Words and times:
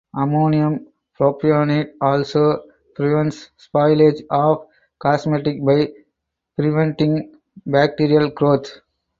Ammonium 0.15 0.87
propionate 1.15 1.91
also 2.01 2.63
prevents 2.95 3.51
spoilage 3.59 4.23
of 4.31 4.65
cosmetics 4.97 5.61
by 5.63 5.91
preventing 6.57 7.35
bacterial 7.67 8.31
growth. 8.31 8.79